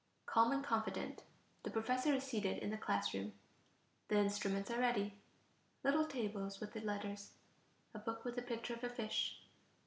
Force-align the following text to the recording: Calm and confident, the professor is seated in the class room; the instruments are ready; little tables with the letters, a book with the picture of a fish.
Calm 0.25 0.51
and 0.51 0.63
confident, 0.63 1.21
the 1.61 1.69
professor 1.69 2.11
is 2.11 2.23
seated 2.23 2.57
in 2.63 2.71
the 2.71 2.77
class 2.79 3.13
room; 3.13 3.33
the 4.07 4.17
instruments 4.17 4.71
are 4.71 4.79
ready; 4.79 5.13
little 5.83 6.07
tables 6.07 6.59
with 6.59 6.73
the 6.73 6.81
letters, 6.81 7.33
a 7.93 7.99
book 7.99 8.25
with 8.25 8.35
the 8.35 8.41
picture 8.41 8.73
of 8.73 8.83
a 8.83 8.89
fish. 8.89 9.39